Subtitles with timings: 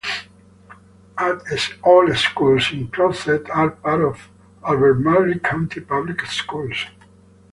[1.83, 4.29] All schools in Crozet are part of
[4.67, 6.87] Albemarle County Public Schools.